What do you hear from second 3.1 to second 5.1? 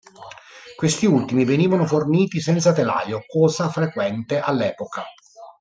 cosa frequente all'epoca.